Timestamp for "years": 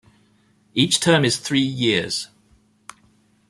1.61-2.29